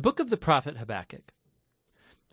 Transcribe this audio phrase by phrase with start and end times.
[0.00, 1.30] The book of the prophet Habakkuk.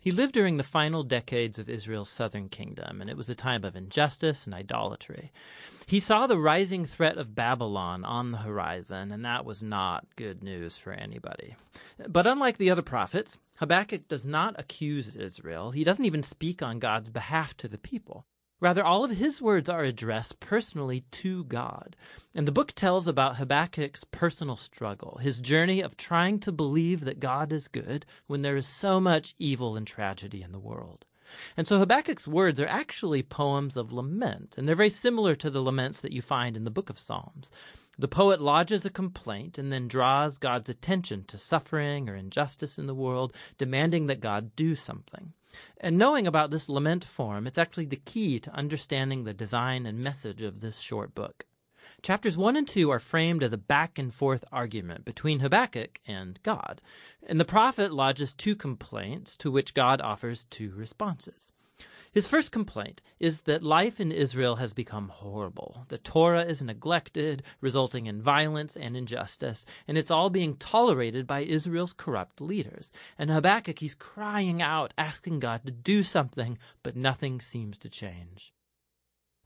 [0.00, 3.62] He lived during the final decades of Israel's southern kingdom, and it was a time
[3.62, 5.32] of injustice and idolatry.
[5.84, 10.42] He saw the rising threat of Babylon on the horizon, and that was not good
[10.42, 11.56] news for anybody.
[12.08, 15.70] But unlike the other prophets, Habakkuk does not accuse Israel.
[15.72, 18.24] He doesn't even speak on God's behalf to the people.
[18.60, 21.94] Rather, all of his words are addressed personally to God.
[22.34, 27.20] And the book tells about Habakkuk's personal struggle, his journey of trying to believe that
[27.20, 31.04] God is good when there is so much evil and tragedy in the world.
[31.56, 35.62] And so Habakkuk's words are actually poems of lament, and they're very similar to the
[35.62, 37.50] laments that you find in the book of Psalms.
[38.00, 42.86] The poet lodges a complaint and then draws God's attention to suffering or injustice in
[42.86, 45.32] the world, demanding that God do something.
[45.78, 49.98] And knowing about this lament form, it's actually the key to understanding the design and
[49.98, 51.44] message of this short book.
[52.00, 56.38] Chapters 1 and 2 are framed as a back and forth argument between Habakkuk and
[56.44, 56.80] God,
[57.26, 61.52] and the prophet lodges two complaints to which God offers two responses.
[62.10, 65.84] His first complaint is that life in Israel has become horrible.
[65.86, 71.42] The Torah is neglected, resulting in violence and injustice, and it's all being tolerated by
[71.42, 72.90] Israel's corrupt leaders.
[73.18, 78.52] And Habakkuk, he's crying out, asking God to do something, but nothing seems to change.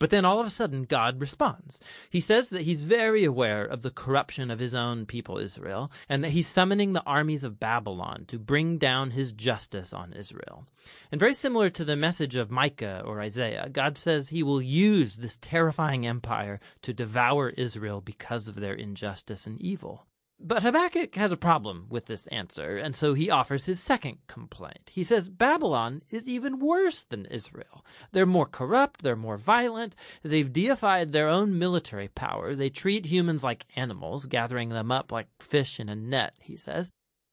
[0.03, 1.79] But then all of a sudden, God responds.
[2.11, 6.25] He says that he's very aware of the corruption of his own people, Israel, and
[6.25, 10.67] that he's summoning the armies of Babylon to bring down his justice on Israel.
[11.13, 15.19] And very similar to the message of Micah or Isaiah, God says he will use
[15.19, 20.05] this terrifying empire to devour Israel because of their injustice and evil.
[20.45, 24.91] But Habakkuk has a problem with this answer, and so he offers his second complaint.
[24.93, 27.87] He says Babylon is even worse than Israel.
[28.11, 33.45] They're more corrupt, they're more violent, they've deified their own military power, they treat humans
[33.45, 36.91] like animals, gathering them up like fish in a net, he says.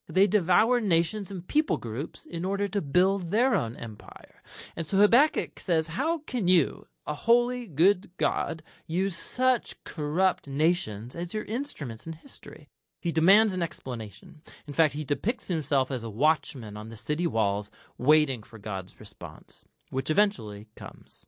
[0.08, 4.44] They devour nations and people groups in order to build their own empire.
[4.76, 11.16] And so Habakkuk says, How can you, a holy, good God, use such corrupt nations
[11.16, 12.70] as your instruments in history?
[13.00, 14.42] He demands an explanation.
[14.68, 19.00] In fact, he depicts himself as a watchman on the city walls, waiting for God's
[19.00, 21.26] response, which eventually comes.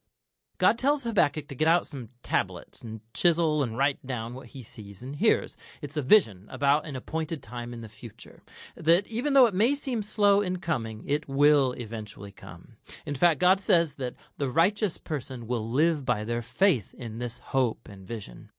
[0.61, 4.61] God tells Habakkuk to get out some tablets and chisel and write down what he
[4.61, 5.57] sees and hears.
[5.81, 8.43] It's a vision about an appointed time in the future.
[8.75, 12.73] That even though it may seem slow in coming, it will eventually come.
[13.07, 17.39] In fact, God says that the righteous person will live by their faith in this
[17.39, 18.51] hope and vision.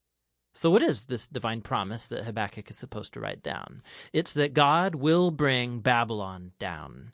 [0.54, 3.82] So, what is this divine promise that Habakkuk is supposed to write down?
[4.12, 7.12] It's that God will bring Babylon down.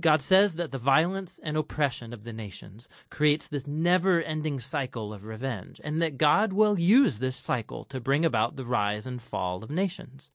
[0.00, 5.12] God says that the violence and oppression of the nations creates this never ending cycle
[5.12, 9.20] of revenge, and that God will use this cycle to bring about the rise and
[9.20, 10.32] fall of nations.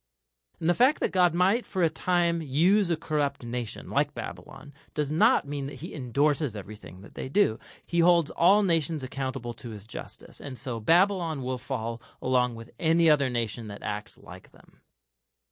[0.59, 4.71] And the fact that God might for a time use a corrupt nation like Babylon
[4.93, 7.59] does not mean that he endorses everything that they do.
[7.85, 12.69] He holds all nations accountable to his justice, and so Babylon will fall along with
[12.79, 14.79] any other nation that acts like them.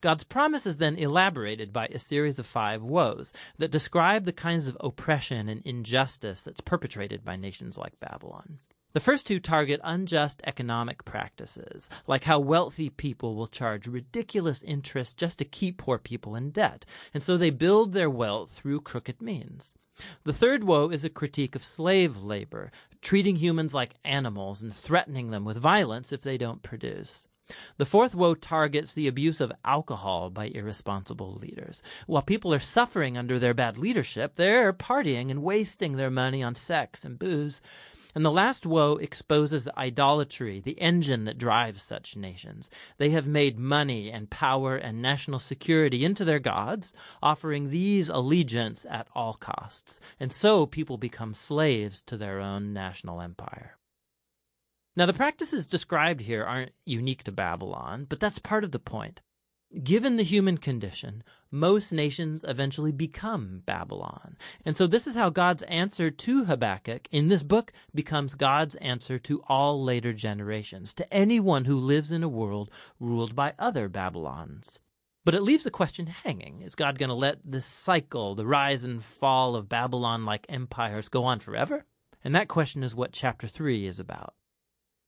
[0.02, 4.66] God's promise is then elaborated by a series of five woes that describe the kinds
[4.66, 8.58] of oppression and injustice that's perpetrated by nations like Babylon.
[8.94, 15.16] The first two target unjust economic practices, like how wealthy people will charge ridiculous interest
[15.16, 19.22] just to keep poor people in debt, and so they build their wealth through crooked
[19.22, 19.72] means.
[20.24, 22.70] The third woe is a critique of slave labor,
[23.00, 27.26] treating humans like animals and threatening them with violence if they don't produce.
[27.78, 31.82] The fourth woe targets the abuse of alcohol by irresponsible leaders.
[32.06, 36.54] While people are suffering under their bad leadership, they're partying and wasting their money on
[36.54, 37.62] sex and booze.
[38.14, 42.68] And the last woe exposes idolatry, the engine that drives such nations.
[42.98, 46.92] They have made money and power and national security into their gods,
[47.22, 49.98] offering these allegiance at all costs.
[50.20, 53.78] And so people become slaves to their own national empire.
[54.94, 59.22] Now, the practices described here aren't unique to Babylon, but that's part of the point.
[59.82, 64.36] Given the human condition, most nations eventually become Babylon.
[64.66, 69.18] And so this is how God's answer to Habakkuk in this book becomes God's answer
[69.20, 72.70] to all later generations, to anyone who lives in a world
[73.00, 74.78] ruled by other Babylons.
[75.24, 76.60] But it leaves the question hanging.
[76.60, 81.08] Is God going to let this cycle, the rise and fall of Babylon like empires,
[81.08, 81.86] go on forever?
[82.22, 84.34] And that question is what chapter 3 is about.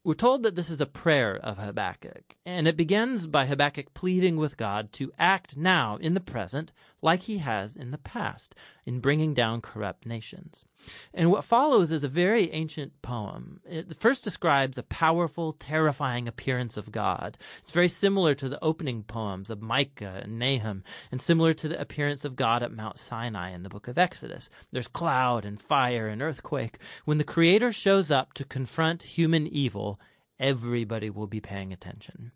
[0.06, 4.37] We're told that this is a prayer of Habakkuk, and it begins by Habakkuk pleading
[4.37, 8.55] with God to act now in the present like he has in the past
[8.85, 10.67] in bringing down corrupt nations.
[11.13, 13.61] And what follows is a very ancient poem.
[13.65, 17.39] It first describes a powerful, terrifying appearance of God.
[17.63, 20.83] It's very similar to the opening poems of Micah and Nahum,
[21.13, 24.51] and similar to the appearance of God at Mount Sinai in the book of Exodus.
[24.73, 26.79] There's cloud and fire and earthquake.
[27.05, 30.01] When the Creator shows up to confront human evil,
[30.39, 32.33] everybody will be paying attention.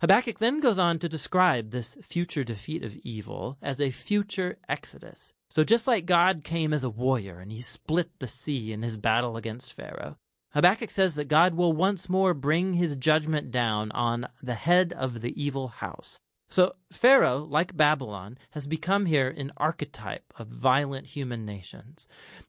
[0.00, 5.32] Habakkuk then goes on to describe this future defeat of evil as a future exodus.
[5.48, 8.96] So just like God came as a warrior and he split the sea in his
[8.96, 10.16] battle against Pharaoh,
[10.50, 15.20] Habakkuk says that God will once more bring his judgment down on the head of
[15.20, 16.20] the evil house.
[16.54, 22.06] So Pharaoh, like Babylon, has become here an archetype of violent human nations.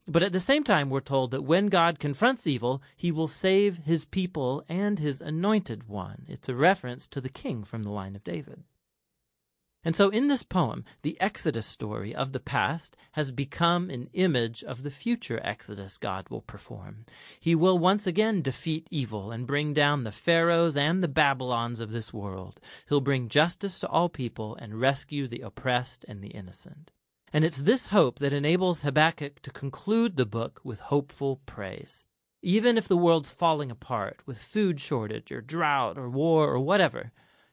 [0.08, 3.80] But at the same time, we're told that when God confronts evil, he will save
[3.80, 6.28] his people and his anointed one.
[6.28, 8.64] It's a reference to the king from the line of David.
[9.86, 14.64] And so in this poem, the Exodus story of the past has become an image
[14.64, 17.06] of the future Exodus God will perform.
[17.40, 21.92] He will once again defeat evil and bring down the Pharaohs and the Babylons of
[21.92, 22.60] this world.
[22.90, 26.90] He'll bring justice to all people and rescue the oppressed and the innocent.
[27.32, 32.06] And it's this hope that enables Habakkuk to conclude the book with hopeful praise.
[32.42, 37.12] Even if the world's falling apart with food shortage or drought or war or whatever,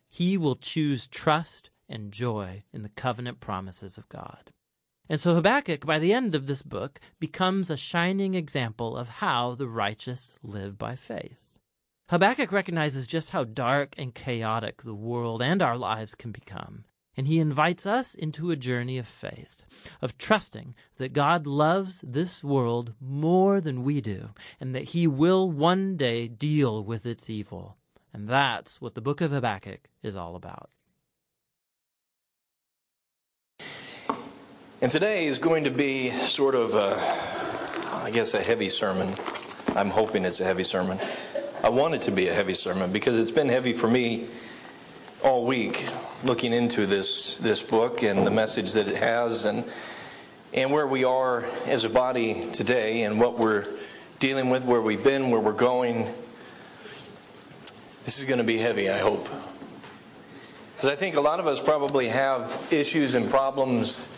[0.09, 4.51] he will choose trust and joy in the covenant promises of God.
[5.09, 9.55] And so Habakkuk, by the end of this book, becomes a shining example of how
[9.55, 11.59] the righteous live by faith.
[12.09, 16.85] Habakkuk recognizes just how dark and chaotic the world and our lives can become.
[17.17, 19.67] And he invites us into a journey of faith,
[20.01, 25.51] of trusting that God loves this world more than we do, and that he will
[25.51, 27.77] one day deal with its evil.
[28.15, 30.71] And that's what the book of Habakkuk is all about.
[34.83, 36.99] And today is going to be sort of, a,
[38.05, 39.15] I guess, a heavy sermon.
[39.77, 40.99] I'm hoping it's a heavy sermon.
[41.63, 44.27] I want it to be a heavy sermon because it's been heavy for me
[45.23, 45.87] all week
[46.25, 49.65] looking into this this book and the message that it has and
[50.53, 53.69] and where we are as a body today and what we're
[54.19, 56.13] dealing with, where we've been, where we're going.
[58.05, 59.29] This is going to be heavy, I hope.
[60.75, 64.09] Because I think a lot of us probably have issues and problems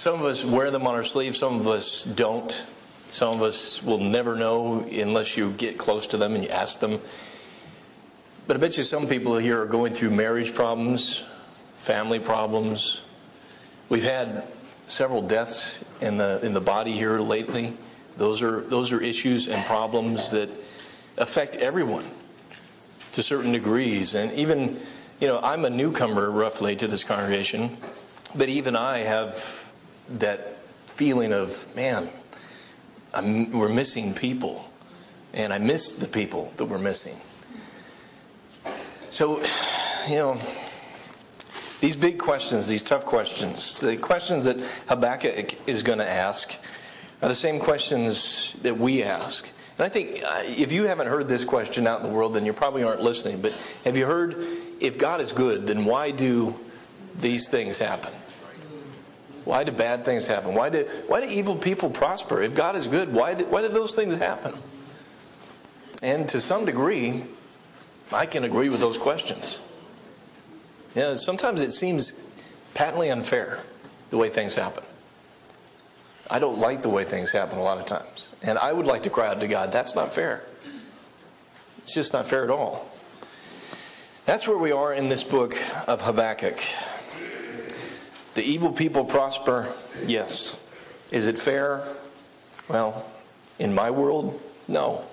[0.00, 2.64] some of us wear them on our sleeve, some of us don't.
[3.10, 6.80] Some of us will never know unless you get close to them and you ask
[6.80, 7.00] them.
[8.46, 11.24] But I bet you some people here are going through marriage problems,
[11.76, 13.02] family problems.
[13.90, 14.44] We've had
[14.86, 17.76] several deaths in the in the body here lately.
[18.16, 20.48] Those are those are issues and problems that
[21.18, 22.06] affect everyone
[23.12, 24.14] to certain degrees.
[24.14, 24.78] And even,
[25.20, 27.76] you know, I'm a newcomer roughly to this congregation,
[28.34, 29.59] but even I have
[30.18, 30.58] that
[30.88, 32.10] feeling of, man,
[33.14, 34.66] I'm, we're missing people.
[35.32, 37.16] And I miss the people that we're missing.
[39.10, 39.40] So,
[40.08, 40.40] you know,
[41.80, 44.58] these big questions, these tough questions, the questions that
[44.88, 46.56] Habakkuk is going to ask
[47.22, 49.48] are the same questions that we ask.
[49.78, 52.44] And I think uh, if you haven't heard this question out in the world, then
[52.44, 53.40] you probably aren't listening.
[53.40, 53.52] But
[53.84, 54.36] have you heard,
[54.80, 56.58] if God is good, then why do
[57.18, 58.12] these things happen?
[59.44, 60.54] Why do bad things happen?
[60.54, 62.42] Why do, why do evil people prosper?
[62.42, 64.54] If God is good, why did, why did those things happen?
[66.02, 67.24] And to some degree,
[68.12, 69.60] I can agree with those questions.
[70.94, 72.12] You know, sometimes it seems
[72.74, 73.60] patently unfair
[74.10, 74.84] the way things happen.
[76.30, 78.28] I don't like the way things happen a lot of times.
[78.42, 80.44] And I would like to cry out to God, that's not fair.
[81.78, 82.88] It's just not fair at all.
[84.26, 85.56] That's where we are in this book
[85.88, 86.60] of Habakkuk.
[88.34, 89.72] Do evil people prosper?
[90.06, 90.56] Yes.
[91.10, 91.82] Is it fair?
[92.68, 93.04] Well,
[93.58, 95.04] in my world, no.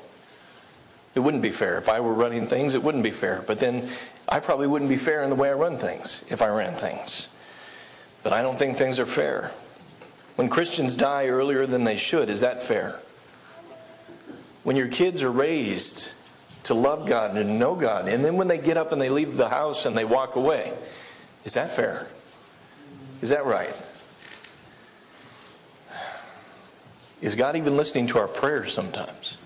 [1.16, 1.78] It wouldn't be fair.
[1.78, 3.44] If I were running things, it wouldn't be fair.
[3.48, 3.90] But then
[4.30, 7.28] I probably wouldn't be fair in the way I run things if I ran things.
[8.22, 9.52] But I don't think things are fair.
[10.36, 13.00] When Christians die earlier than they should, is that fair?
[14.64, 16.12] When your kids are raised
[16.64, 19.10] to love God and to know God, and then when they get up and they
[19.10, 20.74] leave the house and they walk away,
[21.46, 22.06] is that fair?
[23.22, 23.76] Is that right?
[27.20, 29.38] Is God even listening to our prayers sometimes?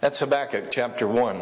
[0.00, 1.40] That's Habakkuk chapter 1.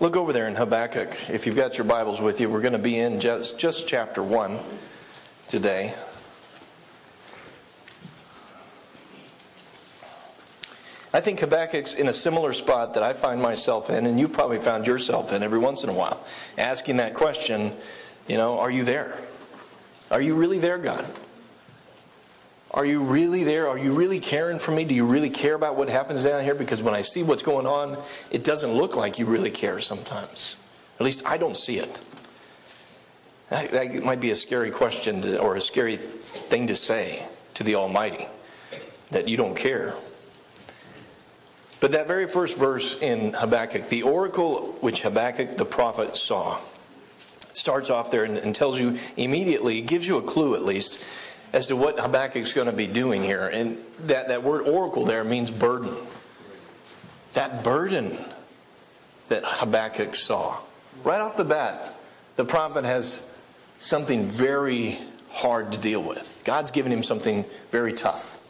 [0.00, 1.30] Look over there in Habakkuk.
[1.30, 4.22] If you've got your Bibles with you, we're going to be in just, just chapter
[4.22, 4.58] 1
[5.46, 5.94] today.
[11.14, 14.58] I think Habakkuk's in a similar spot that I find myself in, and you probably
[14.58, 16.24] found yourself in every once in a while,
[16.58, 17.72] asking that question,
[18.26, 19.16] you know, are you there?
[20.12, 21.06] Are you really there, God?
[22.70, 23.66] Are you really there?
[23.68, 24.84] Are you really caring for me?
[24.84, 26.54] Do you really care about what happens down here?
[26.54, 27.96] Because when I see what's going on,
[28.30, 30.56] it doesn't look like you really care sometimes.
[31.00, 32.02] At least I don't see it.
[33.48, 37.74] That, might be a scary question to, or a scary thing to say to the
[37.74, 38.26] Almighty
[39.10, 39.94] that you don't care.
[41.80, 46.58] But that very first verse in Habakkuk, the oracle which Habakkuk the prophet saw,
[47.52, 51.02] starts off there and, and tells you immediately, gives you a clue at least,
[51.52, 53.46] as to what Habakkuk's going to be doing here.
[53.46, 55.94] And that, that word oracle there means burden.
[57.34, 58.16] That burden
[59.28, 60.58] that Habakkuk saw.
[61.04, 61.94] Right off the bat,
[62.36, 63.26] the prophet has
[63.78, 64.98] something very
[65.30, 66.42] hard to deal with.
[66.44, 68.40] God's given him something very tough.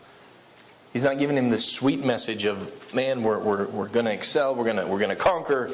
[0.93, 4.55] He's not giving him this sweet message of, man, we're, we're, we're going to excel,
[4.55, 5.69] we're going we're to conquer,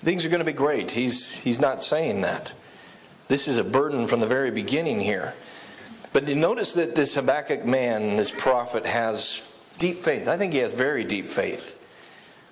[0.00, 0.90] things are going to be great.
[0.90, 2.52] He's, he's not saying that.
[3.28, 5.34] This is a burden from the very beginning here.
[6.12, 9.42] But notice that this Habakkuk man, this prophet, has
[9.78, 10.28] deep faith.
[10.28, 11.78] I think he has very deep faith.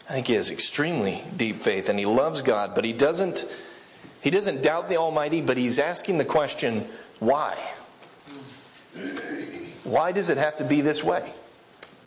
[0.08, 3.46] I think he has extremely deep faith, and he loves God, but he doesn't.
[4.20, 6.86] He doesn't doubt the Almighty, but he's asking the question,
[7.20, 7.56] why?
[9.84, 11.32] Why does it have to be this way?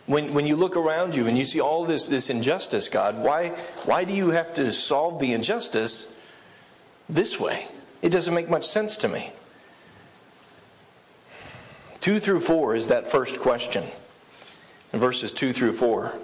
[0.06, 3.50] When, when you look around you and you see all this, this injustice, God, why,
[3.84, 6.10] why do you have to solve the injustice
[7.08, 7.68] this way?
[8.02, 9.32] It doesn't make much sense to me.
[12.00, 13.84] 2 through 4 is that first question.
[14.92, 16.14] In verses 2 through 4,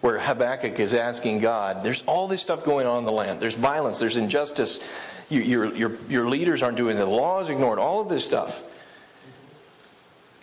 [0.00, 3.40] where Habakkuk is asking God, there's all this stuff going on in the land.
[3.40, 4.80] There's violence, there's injustice.
[5.28, 8.24] You, your, your, your leaders aren't doing it, the law is ignored, all of this
[8.26, 8.62] stuff.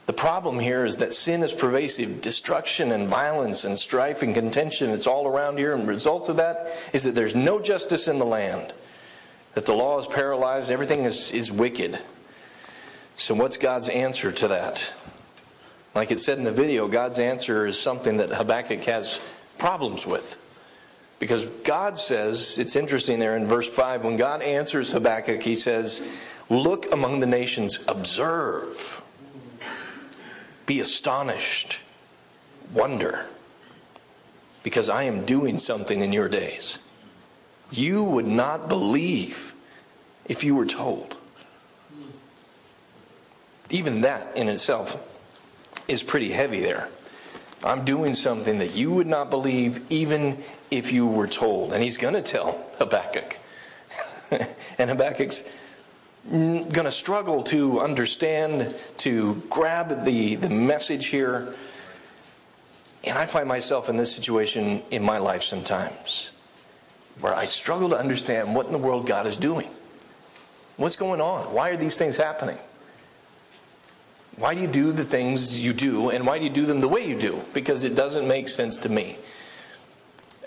[0.06, 2.22] The problem here is that sin is pervasive.
[2.22, 5.74] Destruction and violence and strife and contention, it's all around here.
[5.74, 8.72] And the result of that is that there's no justice in the land,
[9.56, 12.00] that the law is paralyzed, everything is, is wicked.
[13.16, 14.94] So, what's God's answer to that?
[15.96, 19.22] Like it said in the video, God's answer is something that Habakkuk has
[19.58, 20.42] problems with.
[21.20, 26.06] Because God says, it's interesting there in verse 5, when God answers Habakkuk, he says,
[26.50, 29.02] Look among the nations, observe,
[30.66, 31.80] be astonished,
[32.74, 33.26] wonder,
[34.64, 36.78] because I am doing something in your days.
[37.72, 39.54] You would not believe
[40.26, 41.18] if you were told.
[43.70, 44.98] Even that in itself
[45.88, 46.90] is pretty heavy there.
[47.64, 50.38] I'm doing something that you would not believe even
[50.70, 51.74] if you were told.
[51.74, 53.40] And he's going to tell Habakkuk.
[54.78, 55.44] and Habakkuk's
[56.30, 61.56] going to struggle to understand, to grab the, the message here.
[63.04, 66.32] And I find myself in this situation in my life sometimes
[67.22, 69.70] where I struggle to understand what in the world God is doing.
[70.78, 71.54] What's going on?
[71.54, 72.58] Why are these things happening?
[74.38, 76.90] Why do you do the things you do, and why do you do them the
[76.90, 77.42] way you do?
[77.54, 79.18] Because it doesn't make sense to me.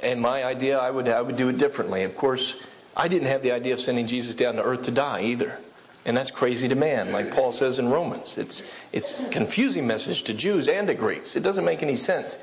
[0.03, 2.05] And my idea, I would, I would do it differently.
[2.05, 2.57] Of course,
[2.95, 5.59] I didn't have the idea of sending Jesus down to earth to die either.
[6.05, 8.39] And that's crazy to man, like Paul says in Romans.
[8.39, 11.37] It's it's confusing message to Jews and to Greeks.
[11.37, 12.39] It doesn't make any sense.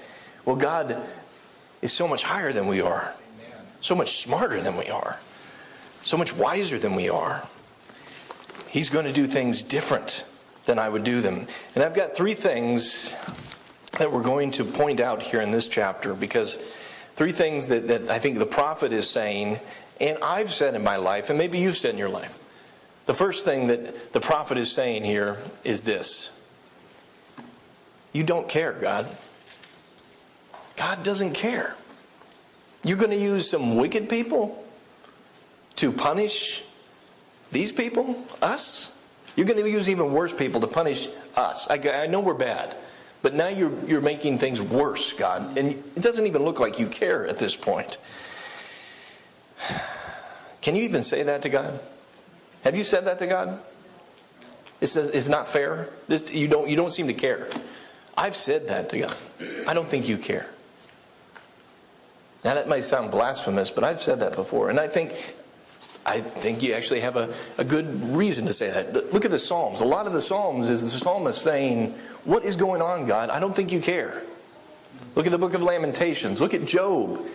[0.46, 1.02] Well, God
[1.82, 3.14] is so much higher than we are,
[3.82, 5.20] so much smarter than we are,
[6.02, 7.48] so much wiser than we are.
[8.70, 10.26] He's going to do things different
[10.66, 11.48] than I would do them.
[11.76, 13.16] And I've got three things
[13.98, 16.56] that we're going to point out here in this chapter because
[17.16, 19.60] three things that, that I think the prophet is saying,
[20.02, 22.40] and I've said in my life, and maybe you've said in your life.
[23.06, 26.32] The first thing that the prophet is saying here is this
[28.12, 29.08] You don't care, God.
[30.76, 31.76] God doesn't care.
[32.86, 34.64] You're going to use some wicked people
[35.78, 36.64] to punish
[37.52, 38.96] these people, us?
[39.36, 41.68] You're going to use even worse people to punish us.
[41.70, 42.78] I, I know we're bad,
[43.22, 45.58] but now you're, you're making things worse, God.
[45.58, 47.98] And it doesn't even look like you care at this point.
[50.62, 51.80] Can you even say that to God?
[52.64, 53.60] Have you said that to God?
[54.80, 55.90] It says it's not fair.
[56.08, 57.50] This, you don't you don't seem to care.
[58.18, 59.16] I've said that to God.
[59.68, 60.50] I don't think you care.
[62.46, 65.36] Now that might sound blasphemous, but I've said that before, and I think
[66.06, 69.12] I think you actually have a, a good reason to say that.
[69.12, 69.82] Look at the Psalms.
[69.82, 73.32] A lot of the Psalms is the psalmist saying, What is going on, God?
[73.32, 74.22] I don't think you care.
[75.16, 76.40] Look at the book of Lamentations.
[76.42, 77.26] Look at Job.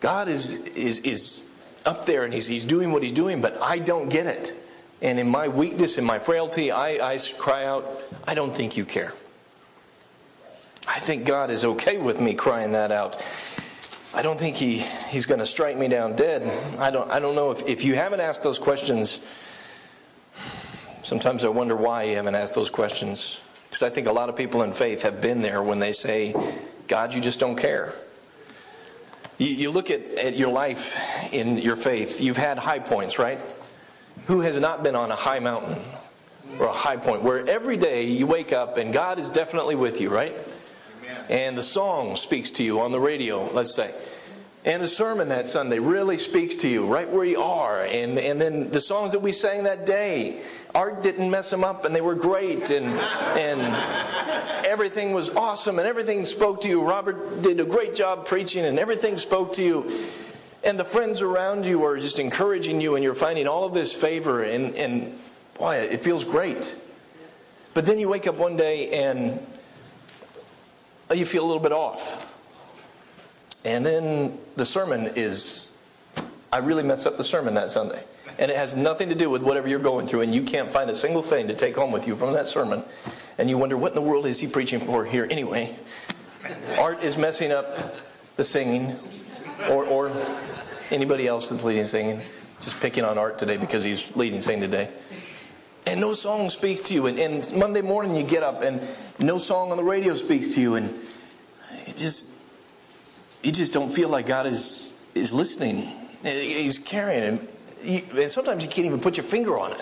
[0.00, 1.46] God is, is, is
[1.86, 4.52] up there and he's, he's doing what he's doing, but I don't get it.
[5.00, 7.88] And in my weakness, in my frailty, I, I cry out,
[8.26, 9.14] I don't think you care.
[10.86, 13.22] I I think God is okay with me crying that out.
[14.16, 14.78] I don't think he,
[15.10, 16.42] he's going to strike me down dead.
[16.78, 19.20] I don't, I don't know if, if you haven't asked those questions,
[21.02, 23.42] sometimes I wonder why you haven't asked those questions.
[23.64, 26.34] Because I think a lot of people in faith have been there when they say,
[26.88, 27.92] God, you just don't care.
[29.36, 30.96] You, you look at, at your life
[31.34, 33.38] in your faith, you've had high points, right?
[34.28, 35.76] Who has not been on a high mountain
[36.58, 40.00] or a high point where every day you wake up and God is definitely with
[40.00, 40.34] you, right?
[41.28, 43.92] And the song speaks to you on the radio, let's say.
[44.66, 47.84] And the sermon that Sunday really speaks to you right where you are.
[47.84, 50.42] And, and then the songs that we sang that day,
[50.74, 52.70] Art didn't mess them up and they were great.
[52.70, 56.82] And, and everything was awesome and everything spoke to you.
[56.82, 59.90] Robert did a great job preaching and everything spoke to you.
[60.64, 63.92] And the friends around you are just encouraging you and you're finding all of this
[63.92, 64.42] favor.
[64.42, 65.16] And, and
[65.56, 66.74] boy, it feels great.
[67.72, 69.38] But then you wake up one day and
[71.14, 72.34] you feel a little bit off.
[73.64, 75.70] And then the sermon is,
[76.52, 78.02] I really messed up the sermon that Sunday.
[78.38, 80.90] And it has nothing to do with whatever you're going through, and you can't find
[80.90, 82.84] a single thing to take home with you from that sermon.
[83.38, 85.74] And you wonder, what in the world is he preaching for here anyway?
[86.78, 87.96] Art is messing up
[88.36, 88.96] the singing,
[89.70, 90.12] or, or
[90.90, 92.20] anybody else that's leading singing.
[92.60, 94.88] Just picking on Art today because he's leading singing today.
[95.86, 97.06] And no song speaks to you.
[97.06, 98.80] And, and Monday morning you get up and
[99.18, 100.74] no song on the radio speaks to you.
[100.74, 100.92] And
[101.86, 102.30] it just
[103.42, 105.92] you just don't feel like God is is listening.
[106.22, 107.48] He's carrying him.
[108.16, 109.80] and sometimes you can't even put your finger on it.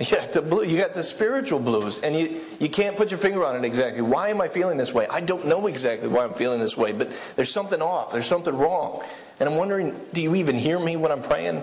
[0.00, 0.64] You got the blue.
[0.64, 4.02] You got the spiritual blues, and you you can't put your finger on it exactly.
[4.02, 5.06] Why am I feeling this way?
[5.06, 8.10] I don't know exactly why I'm feeling this way, but there's something off.
[8.10, 9.04] There's something wrong,
[9.38, 11.62] and I'm wondering: Do you even hear me when I'm praying?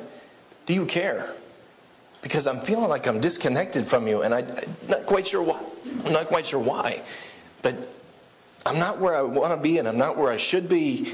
[0.65, 1.33] Do you care?
[2.21, 5.59] Because I'm feeling like I'm disconnected from you, and I, I'm not quite sure why.
[6.05, 7.01] I'm not quite sure why,
[7.61, 7.95] but
[8.65, 11.11] I'm not where I want to be and I'm not where I should be.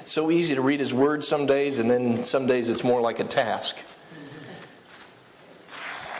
[0.00, 3.00] It's so easy to read His Word some days, and then some days it's more
[3.00, 3.76] like a task.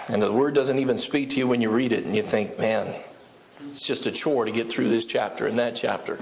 [0.08, 2.58] And the Word doesn't even speak to you when you read it, and you think,
[2.58, 3.00] man,
[3.70, 6.18] it's just a chore to get through this chapter and that chapter.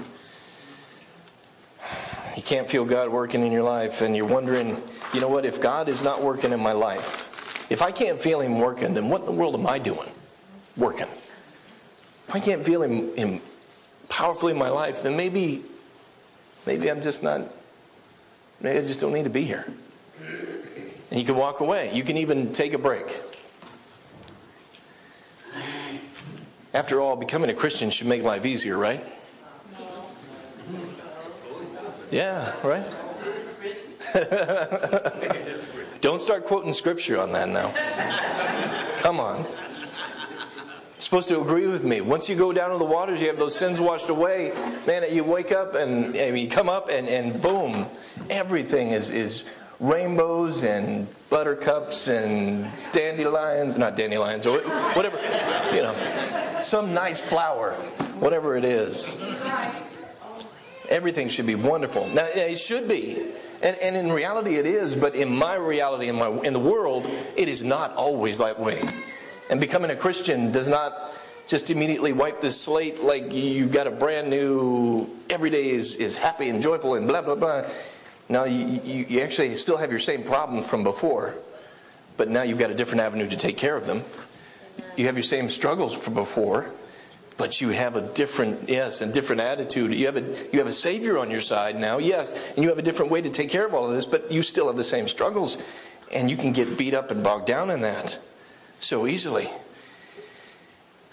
[2.37, 5.59] You can't feel God working in your life, and you're wondering, you know what, if
[5.59, 9.21] God is not working in my life, if I can't feel Him working, then what
[9.21, 10.07] in the world am I doing
[10.77, 11.07] working?
[12.27, 13.41] If I can't feel him, him
[14.09, 15.63] powerfully in my life, then maybe,
[16.65, 17.41] maybe I'm just not,
[18.59, 19.65] maybe I just don't need to be here.
[21.09, 21.95] And you can walk away.
[21.95, 23.17] You can even take a break.
[26.73, 29.01] After all, becoming a Christian should make life easier, right?
[32.11, 32.85] Yeah, right?
[36.01, 37.73] Don't start quoting scripture on that now.
[39.01, 39.45] Come on
[41.07, 42.01] supposed to agree with me.
[42.01, 44.51] Once you go down to the waters, you have those sins washed away.
[44.85, 47.85] Man, you wake up and, and you come up and, and boom,
[48.29, 49.45] everything is, is
[49.79, 54.59] rainbows and buttercups and dandelions, not dandelions, or
[54.95, 55.17] whatever,
[55.73, 55.95] you know,
[56.61, 57.71] some nice flower,
[58.19, 59.17] whatever it is.
[60.89, 62.07] Everything should be wonderful.
[62.09, 63.25] Now, it should be.
[63.61, 67.05] And, and in reality, it is, but in my reality, in, my, in the world,
[67.35, 68.81] it is not always that way.
[69.49, 70.93] And becoming a Christian does not
[71.47, 76.17] just immediately wipe the slate like you've got a brand new, every day is, is
[76.17, 77.63] happy and joyful and blah, blah, blah.
[78.29, 81.33] No, you, you, you actually still have your same problems from before,
[82.17, 84.03] but now you've got a different avenue to take care of them.
[84.97, 86.69] You have your same struggles from before,
[87.37, 90.21] but you have a different yes a different attitude you have a
[90.51, 93.21] you have a savior on your side now yes and you have a different way
[93.21, 95.57] to take care of all of this but you still have the same struggles
[96.11, 98.19] and you can get beat up and bogged down in that
[98.79, 99.49] so easily.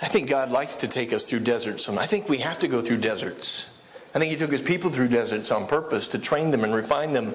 [0.00, 1.88] I think God likes to take us through deserts.
[1.88, 3.70] I think we have to go through deserts.
[4.14, 7.12] I think He took His people through deserts on purpose to train them and refine
[7.12, 7.34] them.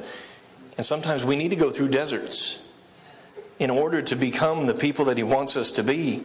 [0.78, 2.70] And sometimes we need to go through deserts
[3.58, 6.24] in order to become the people that He wants us to be.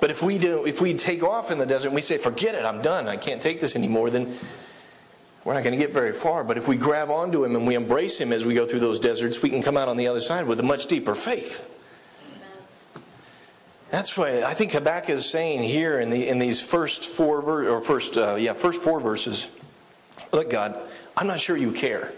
[0.00, 2.54] But if we do, if we take off in the desert and we say, "Forget
[2.54, 3.06] it, I'm done.
[3.06, 4.34] I can't take this anymore," then
[5.44, 6.42] we're not going to get very far.
[6.42, 9.00] But if we grab onto Him and we embrace Him as we go through those
[9.00, 11.66] deserts, we can come out on the other side with a much deeper faith.
[13.90, 17.68] That's why I think Habakkuk is saying here in the in these first four ver-
[17.68, 19.48] or first uh, yeah first four verses.
[20.32, 20.80] Look, God,
[21.16, 22.12] I'm not sure you care.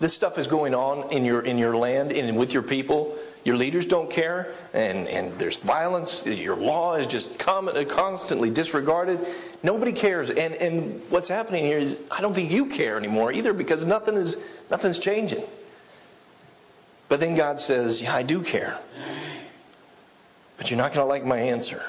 [0.00, 3.16] This stuff is going on in your in your land and with your people.
[3.48, 6.26] Your leaders don't care, and, and there's violence.
[6.26, 9.26] Your law is just constantly disregarded.
[9.62, 13.54] Nobody cares, and and what's happening here is I don't think you care anymore either
[13.54, 14.36] because nothing is
[14.70, 15.44] nothing's changing.
[17.08, 18.78] But then God says, "Yeah, I do care."
[20.58, 21.86] But you're not going to like my answer.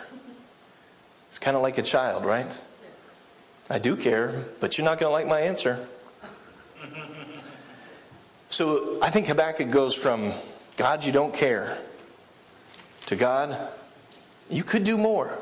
[1.27, 2.57] It's kind of like a child, right?
[3.69, 5.85] I do care, but you're not going to like my answer.
[8.47, 10.31] So I think Habakkuk goes from
[10.79, 11.77] God, you don't care,
[13.07, 13.57] to God,
[14.49, 15.37] you could do more.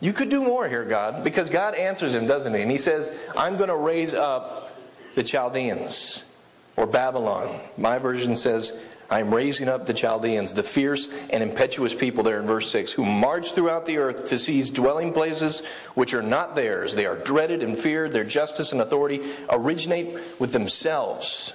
[0.00, 2.62] You could do more here, God, because God answers him, doesn't he?
[2.62, 4.72] And he says, I'm going to raise up
[5.16, 6.24] the Chaldeans
[6.76, 7.58] or Babylon.
[7.76, 8.72] My version says,
[9.10, 13.04] I'm raising up the Chaldeans, the fierce and impetuous people there in verse 6, who
[13.04, 16.94] march throughout the earth to seize dwelling places which are not theirs.
[16.94, 18.12] They are dreaded and feared.
[18.12, 21.52] Their justice and authority originate with themselves.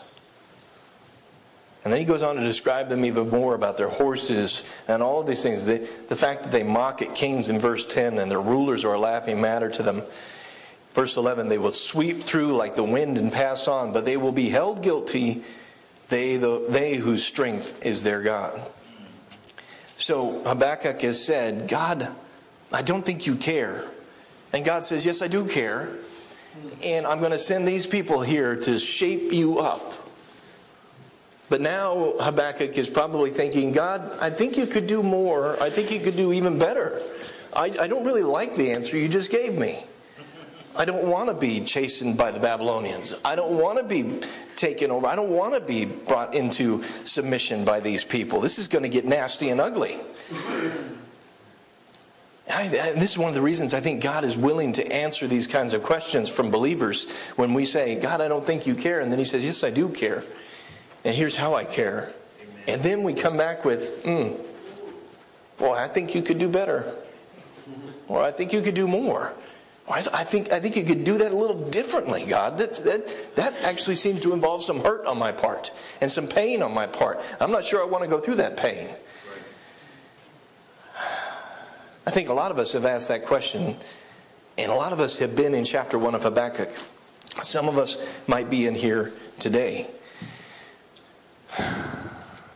[1.83, 5.19] And then he goes on to describe them even more about their horses and all
[5.19, 5.65] of these things.
[5.65, 8.93] The, the fact that they mock at kings in verse 10 and their rulers are
[8.93, 10.01] a laughing matter to them.
[10.93, 14.31] Verse 11, they will sweep through like the wind and pass on, but they will
[14.31, 15.43] be held guilty,
[16.07, 18.71] they, the, they whose strength is their God.
[19.97, 22.07] So Habakkuk has said, God,
[22.71, 23.83] I don't think you care.
[24.53, 25.89] And God says, Yes, I do care.
[26.83, 30.02] And I'm going to send these people here to shape you up
[31.49, 35.61] but now Habakkuk is probably thinking, God, I think you could do more.
[35.61, 37.01] I think you could do even better.
[37.55, 39.85] I, I don't really like the answer you just gave me.
[40.75, 43.13] I don't want to be chastened by the Babylonians.
[43.23, 44.21] I don't want to be
[44.55, 45.05] taken over.
[45.05, 48.41] I don't want to be brought into submission by these people.
[48.41, 49.99] This is going to get nasty and ugly.
[52.49, 55.47] I, this is one of the reasons I think God is willing to answer these
[55.47, 58.99] kinds of questions from believers when we say, God, I don't think you care.
[58.99, 60.23] And then He says, Yes, I do care.
[61.05, 62.13] And here's how I care.
[62.67, 64.33] And then we come back with, hmm,
[65.59, 66.95] well, I think you could do better.
[68.07, 69.33] Or I think you could do more.
[69.85, 72.57] Or I, th- I, think, I think you could do that a little differently, God.
[72.57, 76.61] That, that, that actually seems to involve some hurt on my part and some pain
[76.61, 77.19] on my part.
[77.39, 78.89] I'm not sure I want to go through that pain.
[82.05, 83.77] I think a lot of us have asked that question,
[84.57, 86.69] and a lot of us have been in chapter 1 of Habakkuk.
[87.41, 89.89] Some of us might be in here today.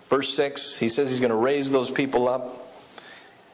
[0.08, 2.68] Verse 6, he says he's going to raise those people up.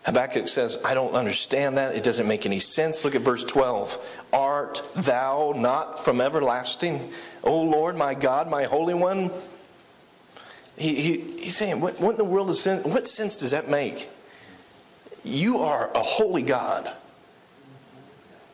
[0.05, 1.95] Habakkuk says, I don't understand that.
[1.95, 3.05] It doesn't make any sense.
[3.05, 4.25] Look at verse 12.
[4.33, 7.11] Art thou not from everlasting?
[7.43, 9.31] O Lord, my God, my Holy One?
[10.77, 14.09] He, he, he's saying, what, what in the world is what sense does that make?
[15.23, 16.91] You are a holy God.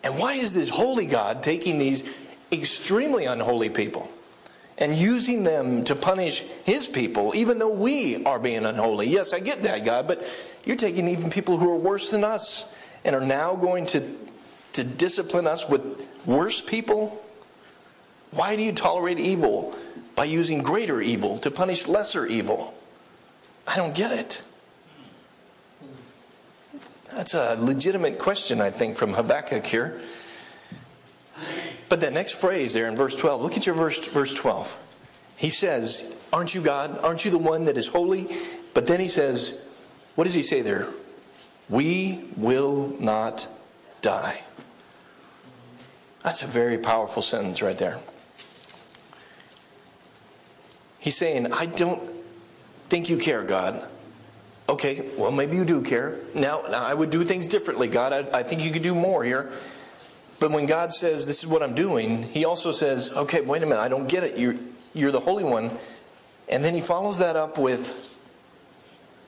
[0.04, 2.04] And why is this holy God taking these
[2.52, 4.10] extremely unholy people?
[4.80, 9.08] And using them to punish his people, even though we are being unholy.
[9.08, 10.26] Yes, I get that, God, but
[10.66, 12.66] you're taking even people who are worse than us
[13.04, 14.16] and are now going to,
[14.74, 17.22] to discipline us with worse people?
[18.32, 19.76] Why do you tolerate evil
[20.16, 22.74] by using greater evil to punish lesser evil?
[23.68, 24.42] I don't get it.
[27.12, 30.00] That's a legitimate question, I think, from Habakkuk here.
[31.90, 34.76] But that next phrase there in verse 12, look at your verse, verse 12.
[35.38, 37.00] He says, Aren't you God?
[37.00, 38.28] Aren't you the one that is holy?
[38.74, 39.58] But then he says,
[40.16, 40.88] What does he say there?
[41.68, 43.48] We will not
[44.02, 44.44] die.
[46.24, 48.00] That's a very powerful sentence right there.
[51.00, 52.02] He's saying, I don't
[52.90, 53.88] think you care, God.
[54.68, 56.20] Okay, well, maybe you do care.
[56.36, 58.14] Now, now I would do things differently, God.
[58.14, 59.52] I, I think you could do more here.
[60.40, 63.66] But when God says, This is what I'm doing, He also says, Okay, wait a
[63.66, 64.38] minute, I don't get it.
[64.38, 64.56] You're,
[64.94, 65.72] you're the Holy One.
[66.48, 68.16] And then He follows that up with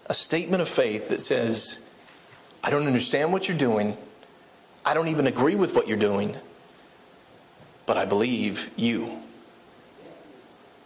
[0.08, 1.82] a statement of faith that says,
[2.64, 3.98] I don't understand what you're doing.
[4.86, 6.36] I don't even agree with what you're doing.
[7.86, 9.22] But I believe you.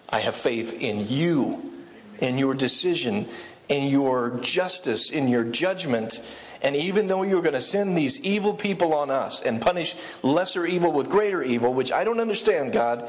[0.10, 1.74] I have faith in you,
[2.20, 3.28] in your decision,
[3.68, 6.22] in your justice, in your judgment
[6.66, 10.66] and even though you're going to send these evil people on us and punish lesser
[10.66, 13.08] evil with greater evil, which I don't understand, God,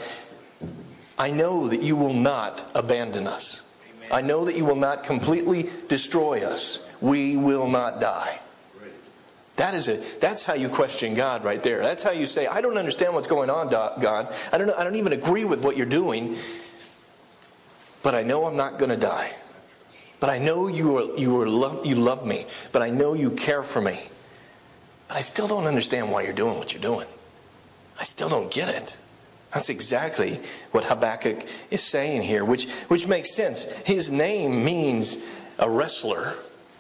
[1.19, 3.63] I know that you will not abandon us.
[4.11, 6.87] I know that you will not completely destroy us.
[7.01, 8.41] We will not die.
[9.57, 10.21] That is it.
[10.21, 11.81] That's how you question God right there.
[11.81, 14.35] That's how you say, I don't understand what's going on, God.
[14.53, 16.37] I don't, I don't even agree with what you're doing,
[18.03, 19.33] but I know I'm not going to die.
[20.19, 22.47] But I know you, are, you, are lo- you love me.
[22.73, 24.01] But I know you care for me.
[25.09, 27.07] But I still don't understand why you're doing what you're doing.
[27.99, 28.97] I still don't get it.
[29.53, 30.41] That's exactly
[30.73, 33.65] what Habakkuk is saying here, which, which makes sense.
[33.65, 35.19] His name means
[35.59, 36.35] a wrestler.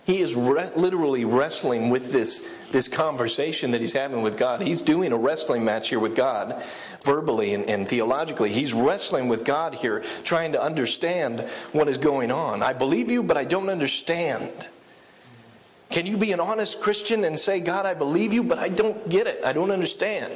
[0.07, 4.63] He is re- literally wrestling with this, this conversation that he's having with God.
[4.63, 6.63] He's doing a wrestling match here with God,
[7.03, 8.53] verbally and, and theologically.
[8.53, 11.41] He's wrestling with God here, trying to understand
[11.73, 12.63] what is going on.
[12.63, 14.69] I believe you, but I don't understand.
[15.91, 19.09] Can you be an honest Christian and say, God, I believe you, but I don't
[19.09, 19.41] get it.
[19.45, 20.33] I don't understand.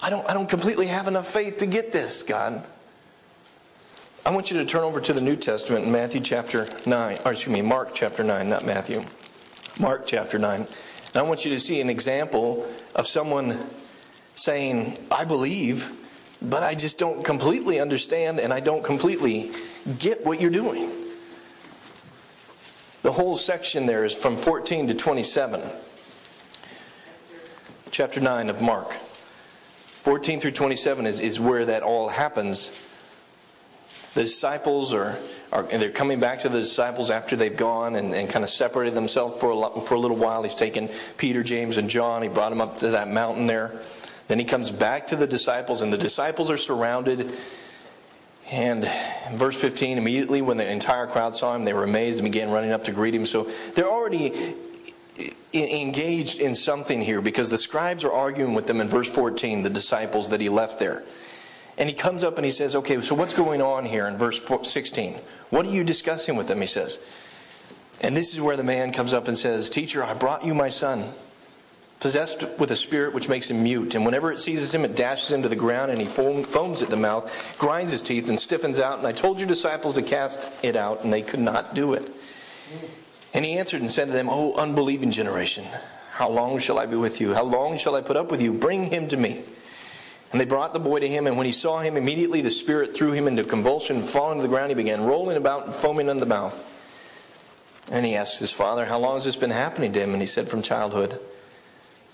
[0.00, 2.62] I don't, I don't completely have enough faith to get this, God.
[4.24, 7.32] I want you to turn over to the New Testament in Matthew chapter 9, or
[7.32, 9.02] excuse me, Mark chapter 9, not Matthew.
[9.78, 10.60] Mark chapter 9.
[10.60, 13.58] And I want you to see an example of someone
[14.34, 15.90] saying, I believe,
[16.42, 19.52] but I just don't completely understand and I don't completely
[19.98, 20.90] get what you're doing.
[23.02, 25.62] The whole section there is from 14 to 27.
[27.90, 28.92] Chapter 9 of Mark.
[28.92, 32.86] 14 through 27 is, is where that all happens.
[34.14, 35.16] The disciples are,
[35.52, 38.94] are they're coming back to the disciples after they've gone and, and kind of separated
[38.94, 40.42] themselves for a, for a little while.
[40.42, 42.22] He's taken Peter, James, and John.
[42.22, 43.72] He brought them up to that mountain there.
[44.26, 47.32] Then he comes back to the disciples, and the disciples are surrounded.
[48.50, 48.90] And
[49.32, 52.72] verse 15, immediately when the entire crowd saw him, they were amazed and began running
[52.72, 53.26] up to greet him.
[53.26, 53.44] So
[53.76, 54.56] they're already
[55.52, 59.70] engaged in something here because the scribes are arguing with them in verse 14, the
[59.70, 61.04] disciples that he left there.
[61.80, 64.38] And he comes up and he says, Okay, so what's going on here in verse
[64.62, 65.14] 16?
[65.48, 66.60] What are you discussing with them?
[66.60, 67.00] He says.
[68.02, 70.68] And this is where the man comes up and says, Teacher, I brought you my
[70.68, 71.12] son,
[71.98, 73.94] possessed with a spirit which makes him mute.
[73.94, 76.90] And whenever it seizes him, it dashes him to the ground, and he foams at
[76.90, 78.98] the mouth, grinds his teeth, and stiffens out.
[78.98, 82.10] And I told your disciples to cast it out, and they could not do it.
[83.32, 85.66] And he answered and said to them, O unbelieving generation,
[86.12, 87.32] how long shall I be with you?
[87.32, 88.52] How long shall I put up with you?
[88.52, 89.44] Bring him to me.
[90.32, 92.94] And they brought the boy to him, and when he saw him, immediately the spirit
[92.94, 96.20] threw him into convulsion, falling to the ground, he began rolling about and foaming in
[96.20, 96.76] the mouth.
[97.90, 100.12] And he asked his father, How long has this been happening to him?
[100.12, 101.18] And he said, From childhood.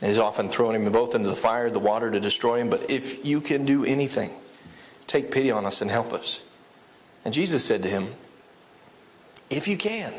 [0.01, 2.71] And he's often thrown him both into the fire, the water to destroy him.
[2.71, 4.31] But if you can do anything,
[5.07, 6.43] take pity on us and help us.
[7.25, 8.09] And Jesus said to him,
[9.51, 10.15] If you can.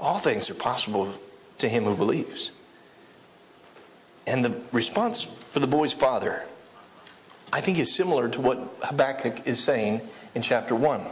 [0.00, 1.12] All things are possible
[1.58, 2.50] to him who believes.
[4.26, 6.44] And the response for the boy's father,
[7.52, 10.00] I think, is similar to what Habakkuk is saying
[10.34, 11.04] in chapter 1.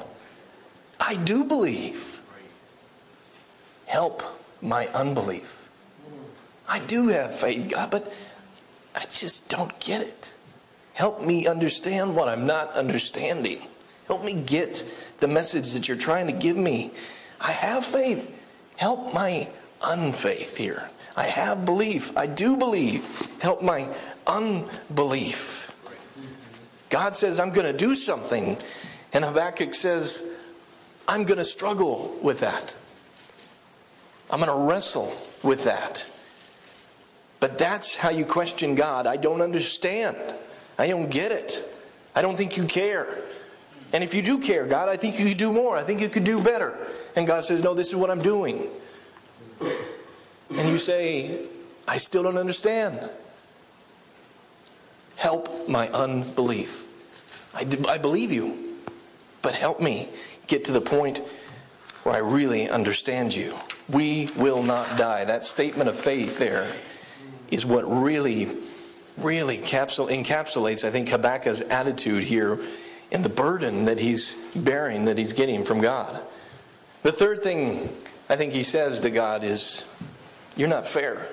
[0.99, 2.21] I do believe.
[3.87, 4.23] Help
[4.63, 5.69] my unbelief.
[6.69, 8.13] I do have faith, God, but
[8.95, 10.33] I just don't get it.
[10.93, 13.61] Help me understand what I'm not understanding.
[14.07, 14.85] Help me get
[15.19, 16.93] the message that you're trying to give me.
[17.41, 18.31] I have faith.
[18.77, 19.49] Help my
[19.83, 20.91] unfaith here.
[21.21, 22.17] I have belief.
[22.17, 23.29] I do believe.
[23.43, 23.87] Help my
[24.27, 25.71] unbelief.
[26.89, 28.57] God says, I'm going to do something.
[29.13, 30.23] And Habakkuk says,
[31.07, 32.75] I'm going to struggle with that.
[34.31, 36.09] I'm going to wrestle with that.
[37.39, 39.07] But that's how you question God.
[39.07, 40.17] I don't understand.
[40.79, 41.63] I don't get it.
[42.15, 43.19] I don't think you care.
[43.93, 45.77] And if you do care, God, I think you could do more.
[45.77, 46.79] I think you could do better.
[47.15, 48.71] And God says, No, this is what I'm doing.
[50.61, 51.47] And you say,
[51.89, 53.09] I still don't understand.
[55.17, 56.87] Help my unbelief.
[57.55, 58.77] I, I believe you,
[59.41, 60.11] but help me
[60.49, 61.19] get to the point
[62.03, 63.57] where I really understand you.
[63.89, 65.25] We will not die.
[65.25, 66.71] That statement of faith there
[67.51, 68.55] is what really,
[69.17, 72.61] really encapsulates, I think, Habakkuk's attitude here
[73.11, 76.21] and the burden that he's bearing, that he's getting from God.
[77.03, 77.89] The third thing
[78.29, 79.85] I think he says to God is,
[80.61, 81.27] You're not fair.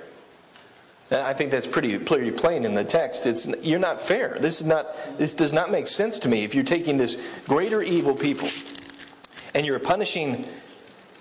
[1.12, 3.28] I think that's pretty, pretty plain in the text.
[3.28, 4.38] It's you're not fair.
[4.40, 7.82] This is not this does not make sense to me if you're taking this greater
[7.82, 8.48] evil people
[9.54, 10.48] and you're punishing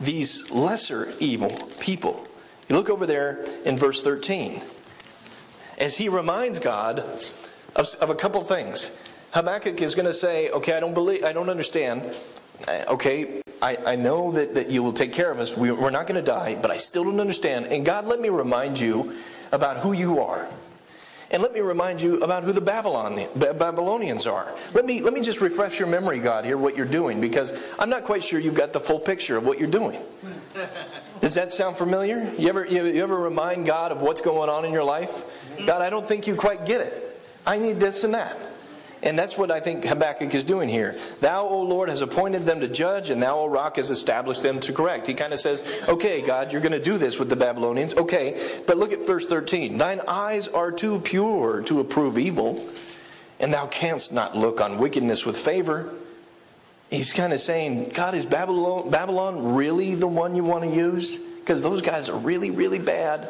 [0.00, 2.28] these lesser evil people.
[2.68, 4.62] You look over there in verse 13.
[5.76, 7.00] As he reminds God
[7.74, 8.92] of, of a couple things.
[9.32, 12.14] Habakkuk is going to say, Okay, I don't believe I don't understand.
[12.66, 15.56] Uh, okay, I, I know that, that you will take care of us.
[15.56, 17.66] We, we're not going to die, but I still don't understand.
[17.66, 19.16] And God, let me remind you
[19.52, 20.48] about who you are.
[21.30, 24.52] And let me remind you about who the Babylon, Babylonians are.
[24.74, 27.90] Let me, let me just refresh your memory, God, here, what you're doing, because I'm
[27.90, 30.00] not quite sure you've got the full picture of what you're doing.
[31.20, 32.32] Does that sound familiar?
[32.38, 35.56] You ever, you, you ever remind God of what's going on in your life?
[35.66, 37.20] God, I don't think you quite get it.
[37.44, 38.36] I need this and that.
[39.02, 40.98] And that's what I think Habakkuk is doing here.
[41.20, 44.58] Thou, O Lord, has appointed them to judge, and thou, O rock, has established them
[44.60, 45.06] to correct.
[45.06, 47.94] He kind of says, okay, God, you're going to do this with the Babylonians.
[47.94, 49.76] Okay, but look at verse 13.
[49.76, 52.66] Thine eyes are too pure to approve evil,
[53.38, 55.92] and thou canst not look on wickedness with favor.
[56.90, 61.18] He's kind of saying, God, is Babylon, Babylon really the one you want to use?
[61.18, 63.28] Because those guys are really, really bad.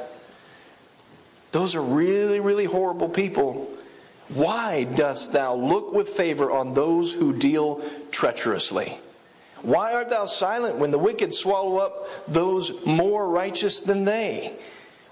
[1.52, 3.68] Those are really, really horrible people.
[4.28, 8.98] Why dost thou look with favor on those who deal treacherously?
[9.62, 14.52] Why art thou silent when the wicked swallow up those more righteous than they?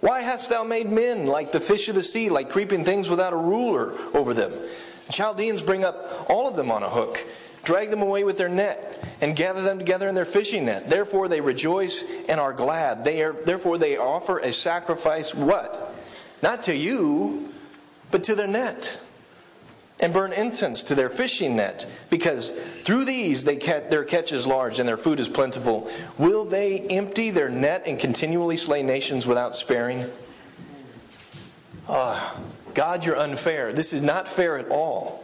[0.00, 3.32] Why hast thou made men like the fish of the sea, like creeping things without
[3.32, 4.52] a ruler over them?
[5.06, 7.24] The Chaldeans bring up all of them on a hook,
[7.62, 10.90] drag them away with their net, and gather them together in their fishing net.
[10.90, 13.04] Therefore they rejoice and are glad.
[13.04, 15.94] They are, therefore they offer a sacrifice, what?
[16.42, 17.53] Not to you,
[18.14, 19.00] but to their net
[19.98, 22.50] and burn incense to their fishing net, because
[22.84, 25.90] through these they catch, their catch is large and their food is plentiful.
[26.16, 30.04] Will they empty their net and continually slay nations without sparing?
[31.88, 32.38] Ah,
[32.72, 33.72] God, you're unfair.
[33.72, 35.23] This is not fair at all.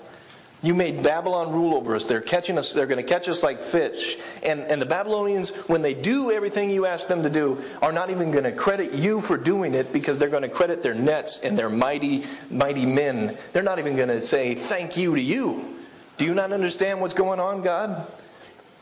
[0.63, 2.07] You made Babylon rule over us.
[2.07, 4.17] They're catching us, they're going to catch us like fish.
[4.43, 8.11] And, and the Babylonians, when they do everything you ask them to do, are not
[8.11, 11.41] even going to credit you for doing it because they're going to credit their nets
[11.41, 13.39] and their mighty, mighty men.
[13.53, 15.77] They're not even going to say thank you to you.
[16.19, 18.07] Do you not understand what's going on, God?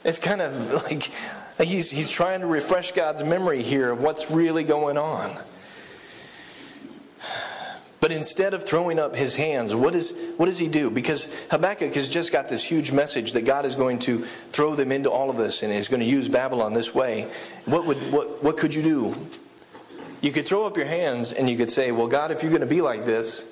[0.03, 1.12] It's kind of like,
[1.64, 5.37] he's, he's trying to refresh God's memory here of what's really going on.
[8.09, 10.88] But instead of throwing up his hands, what, is, what does he do?
[10.88, 14.92] Because Habakkuk has just got this huge message that God is going to throw them
[14.92, 17.31] into all of this and is going to use Babylon this way.
[17.66, 19.14] What, would, what, what could you do?
[20.23, 22.62] You could throw up your hands and you could say, Well, God, if you're going
[22.62, 23.44] to be like this,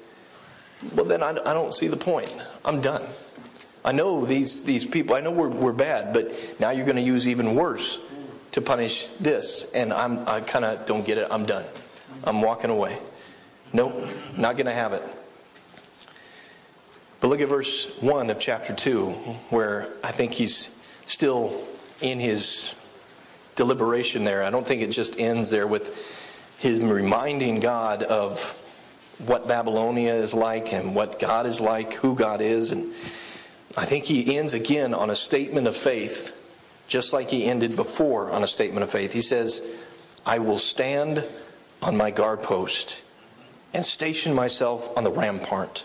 [0.94, 2.34] well, then I, I don't see the point.
[2.64, 3.02] I'm done.
[3.84, 7.02] I know these, these people, I know we're, we're bad, but now you're going to
[7.02, 7.98] use even worse
[8.52, 9.66] to punish this.
[9.74, 11.28] And I'm, I kind of don't get it.
[11.30, 11.66] I'm done.
[12.24, 12.98] I'm walking away.
[13.72, 15.02] Nope, not going to have it.
[17.20, 19.08] But look at verse 1 of chapter 2,
[19.50, 20.74] where I think he's
[21.06, 21.66] still
[22.00, 22.74] in his
[23.54, 24.42] deliberation there.
[24.42, 28.62] I don't think it just ends there with him reminding God of
[29.18, 32.72] what Babylonia is like and what God is like, who God is.
[32.72, 32.92] And
[33.76, 36.32] I think he ends again on a statement of faith,
[36.86, 39.12] just like he ended before on a statement of faith.
[39.12, 39.62] He says,
[40.24, 41.24] I will stand
[41.82, 43.02] on my guard post
[43.76, 45.84] and station myself on the rampart.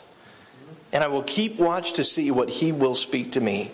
[0.93, 3.71] And I will keep watch to see what he will speak to me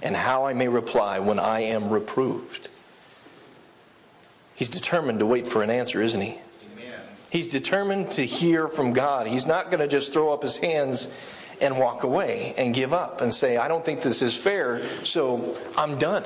[0.00, 2.68] and how I may reply when I am reproved.
[4.54, 6.38] He's determined to wait for an answer, isn't he?
[6.74, 7.00] Amen.
[7.28, 9.26] He's determined to hear from God.
[9.26, 11.08] He's not going to just throw up his hands
[11.60, 15.58] and walk away and give up and say, I don't think this is fair, so
[15.76, 16.22] I'm done.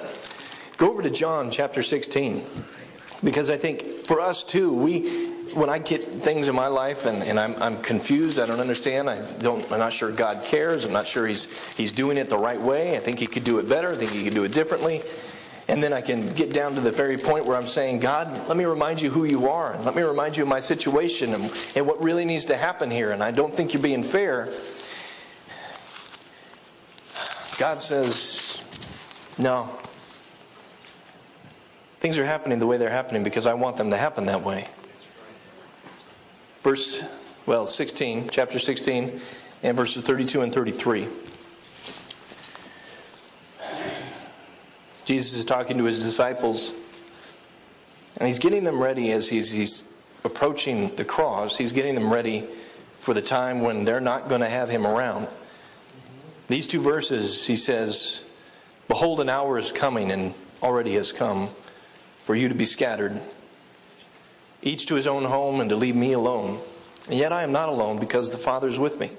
[0.76, 2.44] Go over to John chapter 16.
[3.22, 7.22] Because I think for us too, we when I get things in my life and,
[7.22, 10.92] and I'm, I'm confused, I don't understand, I don't, I'm not sure God cares, I'm
[10.92, 13.68] not sure he's, he's doing it the right way, I think He could do it
[13.68, 15.00] better, I think He could do it differently.
[15.70, 18.56] And then I can get down to the very point where I'm saying, God, let
[18.56, 21.52] me remind you who you are, and let me remind you of my situation and,
[21.74, 24.48] and what really needs to happen here, and I don't think you're being fair.
[27.58, 28.64] God says,
[29.38, 29.68] no.
[32.00, 34.68] Things are happening the way they're happening because I want them to happen that way
[36.68, 37.02] verse,
[37.46, 39.20] well, 16, chapter 16,
[39.62, 41.08] and verses 32 and 33.
[45.06, 46.74] Jesus is talking to his disciples,
[48.18, 49.84] and he's getting them ready as he's, he's
[50.24, 51.56] approaching the cross.
[51.56, 52.44] He's getting them ready
[52.98, 55.26] for the time when they're not going to have him around.
[56.48, 58.22] These two verses, he says,
[58.88, 61.48] Behold, an hour is coming, and already has come,
[62.28, 63.18] for you to be scattered
[64.60, 66.58] each to his own home, and to leave me alone.
[67.06, 69.12] And yet I am not alone, because the Father is with me.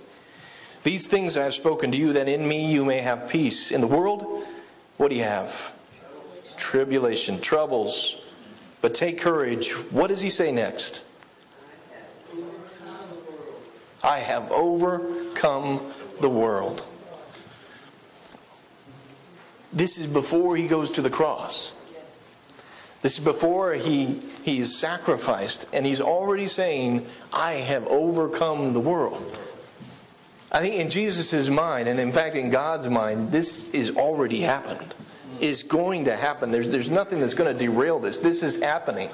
[0.83, 3.71] These things I have spoken to you, that in me you may have peace.
[3.71, 4.45] In the world,
[4.97, 5.71] what do you have?
[6.55, 8.17] Tribulation, troubles.
[8.79, 9.71] But take courage.
[9.89, 11.03] What does he say next?
[14.03, 15.81] I have overcome
[16.21, 16.83] the world.
[19.73, 21.73] This is before he goes to the cross.
[23.01, 28.81] This is before he, he is sacrificed, and he's already saying, I have overcome the
[28.81, 29.39] world.
[30.51, 34.93] I think in Jesus' mind, and in fact in God's mind, this is already happened.
[35.39, 36.51] Is going to happen.
[36.51, 38.19] There's, there's nothing that's going to derail this.
[38.19, 39.09] This is happening.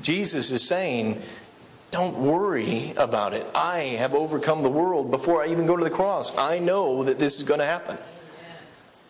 [0.00, 1.20] Jesus is saying,
[1.90, 3.46] Don't worry about it.
[3.54, 6.34] I have overcome the world before I even go to the cross.
[6.38, 7.98] I know that this is going to happen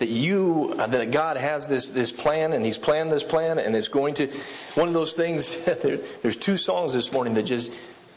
[0.01, 3.89] that you that God has this this plan and He's planned this plan and it's
[3.89, 4.33] going to
[4.75, 5.63] one of those things.
[5.83, 7.73] there, there's two songs this morning that just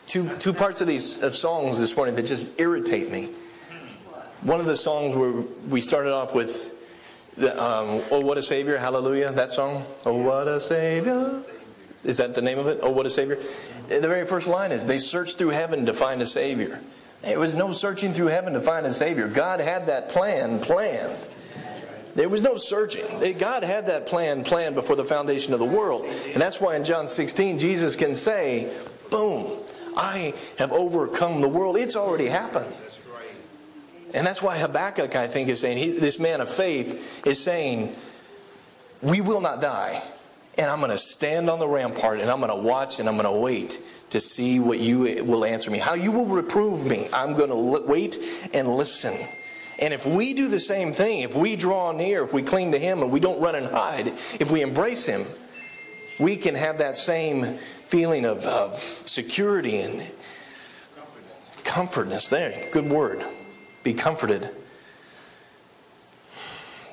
[0.08, 3.30] two two parts of these of songs this morning that just irritate me.
[4.42, 5.34] One of the songs where
[5.70, 6.74] we started off with
[7.36, 9.34] the, um, "Oh What a Savior," Hallelujah.
[9.34, 11.42] That song, "Oh What a Savior."
[12.06, 12.80] Is that the name of it?
[12.82, 13.40] Oh What a Savior.
[13.90, 16.80] The very first line is, "They searched through heaven to find a Savior."
[17.24, 19.28] There was no searching through heaven to find a Savior.
[19.28, 21.28] God had that plan planned.
[22.16, 23.05] There was no searching.
[23.38, 26.05] God had that plan planned before the foundation of the world.
[26.05, 28.72] And that's why in John 16, Jesus can say,
[29.09, 29.57] boom,
[29.97, 31.78] I have overcome the world.
[31.78, 32.74] It's already happened.
[34.14, 37.95] And that's why Habakkuk, I think, is saying, he, this man of faith is saying,
[39.01, 40.03] we will not die.
[40.55, 43.16] And I'm going to stand on the rampart and I'm going to watch and I'm
[43.18, 47.07] going to wait to see what you will answer me, how you will reprove me.
[47.11, 48.20] I'm going to wait
[48.53, 49.18] and listen.
[49.80, 52.80] And if we do the same thing, if we draw near, if we cling to
[52.80, 55.26] Him and we don't run and hide, if we embrace Him,
[56.20, 57.58] we can have that same
[57.88, 60.10] feeling of, of security and
[61.64, 62.30] comfortness.
[62.30, 63.24] There, good word.
[63.84, 64.50] Be comforted.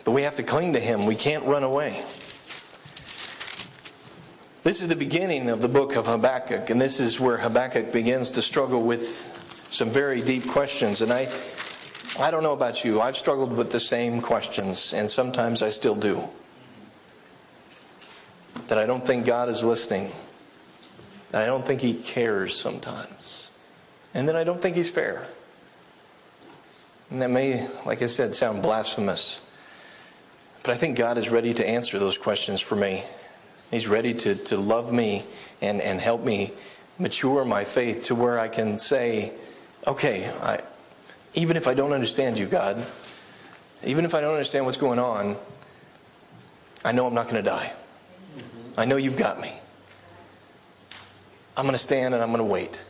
[0.05, 1.07] But we have to cling to Him.
[1.07, 2.03] We can't run away.
[4.63, 8.31] This is the beginning of the book of Habakkuk, and this is where Habakkuk begins
[8.33, 11.01] to struggle with some very deep questions.
[11.01, 11.29] And I,
[12.21, 15.95] I don't know about you, I've struggled with the same questions, and sometimes I still
[15.95, 16.29] do.
[18.69, 20.13] That I don't think God is listening.
[21.33, 23.51] I don't think He cares sometimes.
[24.13, 25.27] And then I don't think He's fair.
[27.11, 29.41] And that may, like I said, sound blasphemous.
[30.63, 33.03] But I think God is ready to answer those questions for me.
[33.71, 35.25] He's ready to, to love me
[35.63, 36.53] and, and help me
[36.99, 39.33] mature my faith to where I can say,
[39.87, 40.61] okay, I,
[41.35, 42.85] even if I don't understand you, God,
[43.85, 45.37] even if I don't understand what's going on,
[46.85, 47.73] I know I'm not going to die.
[48.77, 49.53] I know you've got me.
[51.57, 52.85] I'm going to stand and I'm going to wait.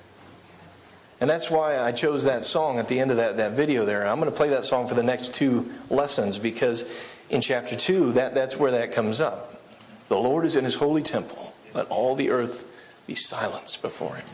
[1.20, 4.06] And that's why I chose that song at the end of that, that video there.
[4.06, 6.84] I'm going to play that song for the next two lessons because
[7.28, 9.60] in chapter 2, that, that's where that comes up.
[10.08, 11.52] The Lord is in his holy temple.
[11.74, 12.66] Let all the earth
[13.06, 14.26] be silenced before him.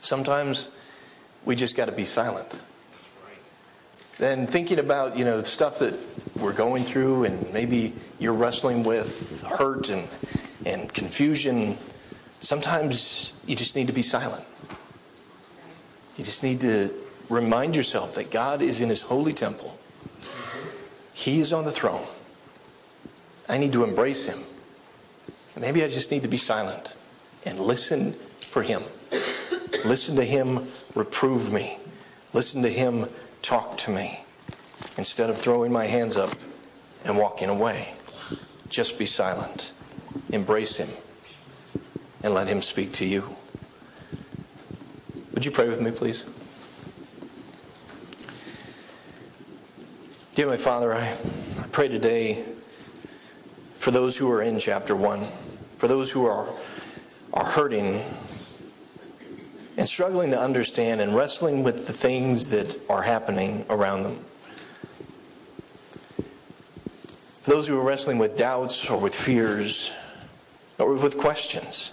[0.00, 0.68] Sometimes
[1.44, 2.58] we just got to be silent.
[4.20, 5.94] And thinking about, you know, stuff that
[6.36, 10.08] we're going through and maybe you're wrestling with hurt and,
[10.64, 11.76] and confusion,
[12.40, 14.44] sometimes you just need to be silent.
[16.16, 16.94] You just need to
[17.28, 19.78] remind yourself that God is in his holy temple.
[21.12, 22.06] He is on the throne.
[23.48, 24.44] I need to embrace him.
[25.56, 26.96] Maybe I just need to be silent
[27.44, 28.82] and listen for Him.
[29.84, 31.78] listen to Him reprove me.
[32.32, 33.08] Listen to Him
[33.44, 34.24] talk to me
[34.96, 36.30] instead of throwing my hands up
[37.04, 37.92] and walking away.
[38.70, 39.72] Just be silent.
[40.30, 40.88] Embrace Him
[42.22, 43.36] and let Him speak to you.
[45.34, 46.24] Would you pray with me, please?
[50.34, 51.10] Dear my Father, I,
[51.60, 52.44] I pray today
[53.74, 55.20] for those who are in chapter 1
[55.76, 56.48] for those who are,
[57.34, 58.02] are hurting
[59.76, 64.24] and struggling to understand and wrestling with the things that are happening around them.
[67.44, 69.92] Those who are wrestling with doubts or with fears
[70.78, 71.92] or with questions.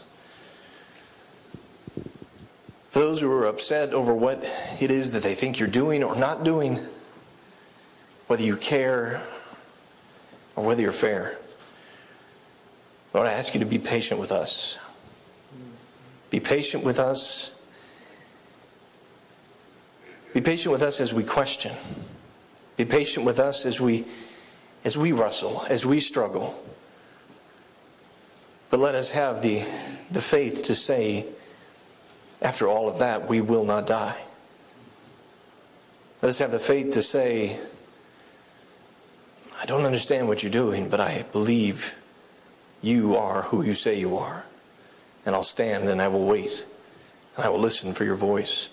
[2.90, 4.44] For those who are upset over what
[4.80, 6.80] it is that they think you're doing or not doing,
[8.28, 9.22] whether you care
[10.56, 11.38] or whether you're fair.
[13.14, 14.78] Lord, I ask you to be patient with us.
[16.30, 17.52] Be patient with us.
[20.34, 21.74] Be patient with us as we question.
[22.78, 24.06] Be patient with us as we
[24.84, 26.56] as we wrestle, as we struggle.
[28.70, 29.64] But let us have the,
[30.10, 31.28] the faith to say,
[32.42, 34.18] after all of that, we will not die.
[36.22, 37.60] Let us have the faith to say,
[39.62, 41.96] I don't understand what you're doing, but I believe
[42.82, 44.46] you are who you say you are.
[45.26, 46.66] And I'll stand and I will wait
[47.36, 48.70] and I will listen for your voice.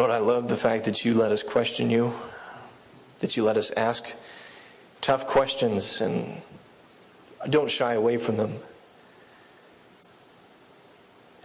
[0.00, 2.14] Lord, I love the fact that you let us question you,
[3.18, 4.14] that you let us ask
[5.02, 6.40] tough questions and
[7.50, 8.54] don't shy away from them.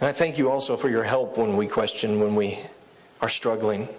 [0.00, 2.58] And I thank you also for your help when we question, when we
[3.20, 3.90] are struggling,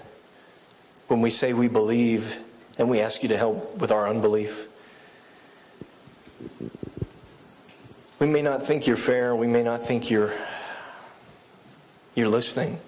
[1.06, 2.40] when we say we believe
[2.80, 4.68] and we ask you to help with our unbelief.
[8.18, 9.36] We may not think you're fair.
[9.36, 10.34] We may not think you're,
[12.16, 12.80] you're listening.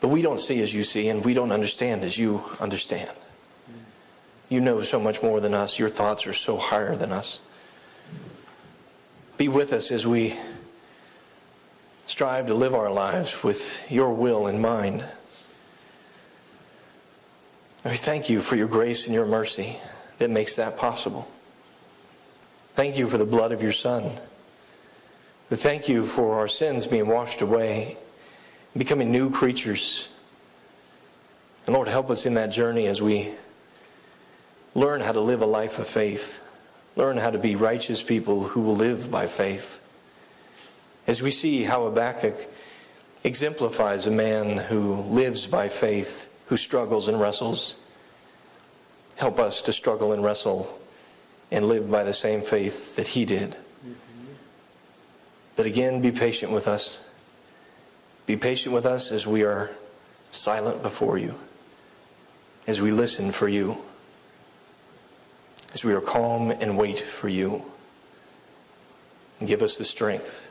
[0.00, 3.10] But we don't see as you see, and we don't understand as you understand.
[4.48, 5.78] You know so much more than us.
[5.78, 7.40] Your thoughts are so higher than us.
[9.36, 10.36] Be with us as we
[12.06, 15.04] strive to live our lives with your will in mind.
[17.84, 19.78] We thank you for your grace and your mercy
[20.18, 21.30] that makes that possible.
[22.74, 24.18] Thank you for the blood of your Son.
[25.48, 27.96] We thank you for our sins being washed away,
[28.76, 30.08] becoming new creatures.
[31.66, 33.32] And Lord, help us in that journey as we
[34.74, 36.40] learn how to live a life of faith,
[36.96, 39.80] learn how to be righteous people who will live by faith.
[41.06, 42.48] As we see how Habakkuk
[43.24, 47.76] exemplifies a man who lives by faith, who struggles and wrestles,
[49.16, 50.78] help us to struggle and wrestle
[51.50, 53.50] and live by the same faith that he did.
[53.50, 54.32] Mm-hmm.
[55.56, 57.02] But again, be patient with us.
[58.30, 59.72] Be patient with us as we are
[60.30, 61.34] silent before you,
[62.64, 63.78] as we listen for you,
[65.74, 67.64] as we are calm and wait for you.
[69.44, 70.48] give us the strength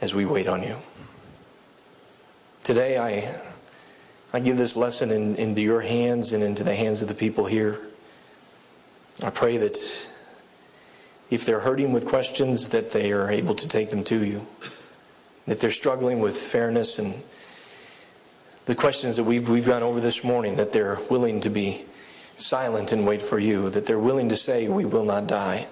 [0.00, 0.76] as we wait on you.
[2.62, 3.36] Today, I,
[4.32, 7.46] I give this lesson in, into your hands and into the hands of the people
[7.46, 7.80] here.
[9.24, 10.08] I pray that
[11.30, 14.46] if they're hurting with questions, that they are able to take them to you.
[15.48, 17.22] If they're struggling with fairness and
[18.66, 21.86] the questions that we've, we've gone over this morning, that they're willing to be
[22.36, 25.66] silent and wait for you, that they're willing to say, We will not die.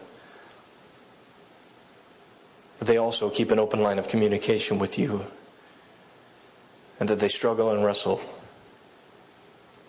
[2.78, 5.26] But they also keep an open line of communication with you,
[6.98, 8.22] and that they struggle and wrestle.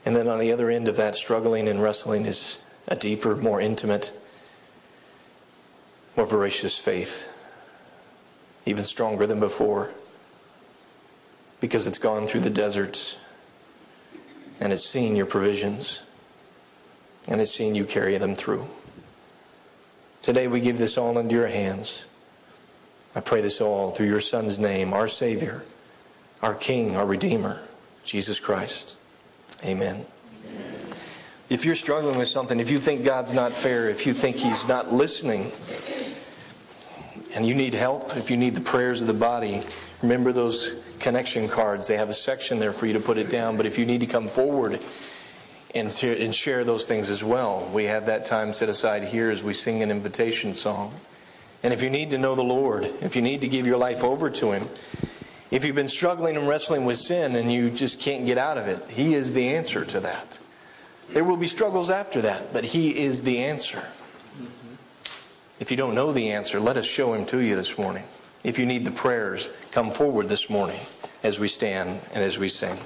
[0.06, 2.60] And then on the other end of that struggling and wrestling is
[2.90, 4.12] a deeper, more intimate,
[6.18, 7.30] more voracious faith,
[8.68, 9.92] even stronger than before,
[11.60, 13.18] because it's gone through the deserts
[14.60, 16.02] and it's seen your provisions
[17.28, 18.68] and it's seen you carry them through.
[20.22, 22.08] Today we give this all into your hands.
[23.16, 25.64] I pray this all through your Son's name, our Savior,
[26.42, 27.62] our King, our Redeemer,
[28.04, 28.98] Jesus Christ.
[29.66, 30.06] Amen.
[31.50, 34.68] If you're struggling with something, if you think God's not fair, if you think He's
[34.68, 35.52] not listening,
[37.34, 39.64] and you need help, if you need the prayers of the body,
[40.02, 41.88] remember those connection cards.
[41.88, 43.58] They have a section there for you to put it down.
[43.58, 44.80] But if you need to come forward
[45.76, 49.44] and, and share those things as well, we have that time set aside here as
[49.44, 50.94] we sing an invitation song.
[51.64, 54.04] And if you need to know the Lord, if you need to give your life
[54.04, 54.70] over to Him,
[55.50, 58.68] if you've been struggling and wrestling with sin and you just can't get out of
[58.68, 60.40] it, He is the answer to that.
[61.10, 63.84] There will be struggles after that, but He is the answer.
[65.60, 68.04] If you don't know the answer, let us show Him to you this morning.
[68.44, 70.80] If you need the prayers, come forward this morning
[71.24, 72.78] as we stand and as we sing.